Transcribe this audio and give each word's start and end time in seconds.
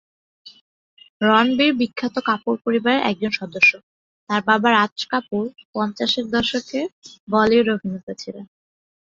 রণধীর 1.21 1.71
বিখ্যাত 1.79 2.15
কাপুর 2.27 2.55
পরিবার 2.65 2.95
এর 2.97 3.07
একজন 3.11 3.31
সদস্য, 3.39 3.71
তার 4.29 4.41
বাবা 4.47 4.67
রাজ 4.71 4.97
কাপুর 5.11 5.43
পঞ্চাশের 5.73 6.25
দশকের 6.35 6.85
বলিউড 7.27 7.67
অভিনেতা 7.75 8.13
ছিলেন। 8.21 8.45